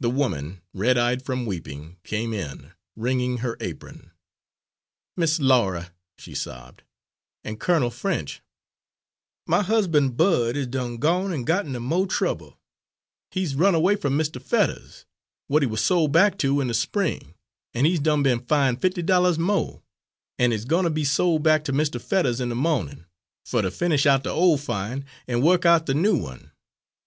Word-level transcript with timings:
The 0.00 0.08
woman, 0.08 0.62
red 0.72 0.96
eyed 0.96 1.20
from 1.22 1.44
weeping, 1.44 1.98
came 2.04 2.32
in, 2.32 2.72
wringing 2.96 3.36
her 3.44 3.58
apron. 3.60 4.12
"Miss 5.14 5.38
Laura," 5.38 5.92
she 6.16 6.34
sobbed, 6.34 6.84
"an' 7.44 7.58
Colonel 7.58 7.90
French, 7.90 8.40
my 9.46 9.62
husban' 9.62 10.12
Bud 10.12 10.56
is 10.56 10.68
done 10.68 10.96
gone 10.96 11.34
and 11.34 11.46
got 11.46 11.66
inter 11.66 11.80
mo' 11.80 12.06
trouble. 12.06 12.58
He's 13.30 13.54
run 13.54 13.74
away 13.74 13.92
f'm 13.96 14.16
Mistah 14.16 14.40
Fettuhs, 14.40 15.04
w'at 15.50 15.60
he 15.62 15.66
wuz 15.66 15.82
sol' 15.82 16.08
back 16.08 16.38
to 16.38 16.62
in 16.62 16.68
de 16.68 16.72
spring, 16.72 17.34
an' 17.74 17.84
he's 17.84 18.00
done 18.00 18.22
be'n 18.22 18.40
fine' 18.40 18.78
fifty 18.78 19.02
dollahs 19.02 19.36
mo', 19.38 19.82
an' 20.38 20.50
he's 20.52 20.64
gwine 20.64 20.84
ter 20.84 20.88
be 20.88 21.04
sol' 21.04 21.38
back 21.38 21.62
ter 21.62 21.74
Mistah 21.74 22.00
Fettuhs 22.00 22.40
in 22.40 22.48
de 22.48 22.54
mawnin', 22.54 23.04
fer 23.44 23.60
ter 23.60 23.70
finish 23.70 24.06
out 24.06 24.22
de 24.24 24.30
ole 24.30 24.56
fine 24.56 25.04
and 25.28 25.42
wo'k 25.42 25.66
out 25.66 25.84
de 25.84 25.92
new 25.92 26.16
one. 26.18 26.52